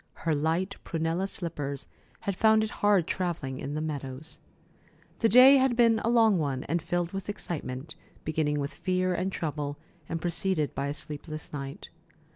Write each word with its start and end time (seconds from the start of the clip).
Her 0.25 0.33
light 0.33 0.77
prunella 0.83 1.27
slippers 1.29 1.87
had 2.21 2.35
found 2.35 2.63
it 2.63 2.71
hard 2.81 3.05
travelling 3.05 3.59
in 3.59 3.75
the 3.75 3.81
meadows. 3.81 4.39
The 5.19 5.29
day 5.29 5.57
had 5.57 5.75
been 5.75 5.99
a 5.99 6.09
long 6.09 6.39
one, 6.39 6.63
and 6.63 6.81
filled 6.81 7.11
with 7.13 7.29
excitement, 7.29 7.93
beginning 8.23 8.59
with 8.59 8.73
fear 8.73 9.13
and 9.13 9.31
trouble, 9.31 9.77
and 10.09 10.19
preceded 10.19 10.73
by 10.73 10.87
a 10.87 10.95
sleepless 10.95 11.53
night. 11.53 11.91